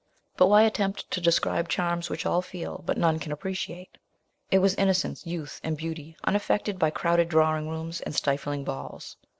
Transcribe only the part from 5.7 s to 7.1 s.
beauty, unaffected by